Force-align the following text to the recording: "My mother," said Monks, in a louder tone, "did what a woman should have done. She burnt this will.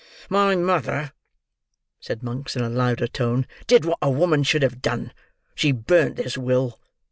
"My 0.31 0.55
mother," 0.55 1.11
said 1.99 2.23
Monks, 2.23 2.55
in 2.55 2.63
a 2.63 2.69
louder 2.71 3.05
tone, 3.05 3.45
"did 3.67 3.85
what 3.85 3.99
a 4.01 4.09
woman 4.09 4.41
should 4.41 4.63
have 4.63 4.81
done. 4.81 5.13
She 5.53 5.71
burnt 5.71 6.15
this 6.15 6.35
will. 6.39 6.79